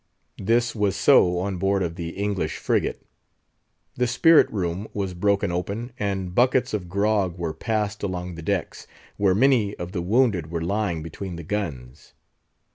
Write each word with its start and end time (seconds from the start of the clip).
This 0.39 0.73
was 0.73 0.95
so 0.95 1.37
on 1.37 1.57
board 1.59 1.83
of 1.83 1.93
the 1.93 2.09
English 2.17 2.57
frigate. 2.57 3.05
The 3.93 4.07
spirit 4.07 4.51
room 4.51 4.87
was 4.95 5.13
broken 5.13 5.51
open, 5.51 5.91
and 5.99 6.33
buckets 6.33 6.73
of 6.73 6.89
grog 6.89 7.37
were 7.37 7.53
passed 7.53 8.01
along 8.01 8.33
the 8.33 8.41
decks, 8.41 8.87
where 9.17 9.35
many 9.35 9.75
of 9.75 9.91
the 9.91 10.01
wounded 10.01 10.49
were 10.49 10.61
lying 10.63 11.03
between 11.03 11.35
the 11.35 11.43
guns. 11.43 12.13